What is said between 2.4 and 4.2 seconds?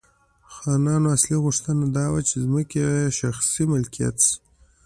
ځمکې یې شخصي ملکیت